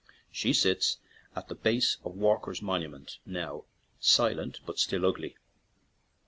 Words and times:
She 0.31 0.51
sits 0.51 0.97
at 1.35 1.47
the 1.47 1.53
base 1.53 1.97
of 2.03 2.15
Walker's 2.15 2.59
monument 2.59 3.19
now, 3.23 3.65
silent, 3.99 4.59
but 4.65 4.79
still 4.79 5.05
ugly. 5.05 5.37